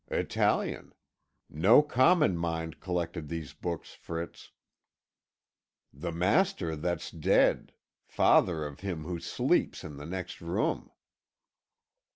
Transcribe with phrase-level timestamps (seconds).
[0.09, 0.95] "Italian.
[1.47, 4.49] No common mind collected these books, Fritz."
[5.93, 7.71] "The master that's dead
[8.07, 10.89] father of him who sleeps in the next room."